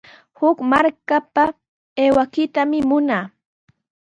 Huk 0.37 0.57
markapa 0.71 1.43
aywakuytami 2.03 2.79
munaa. 2.89 3.25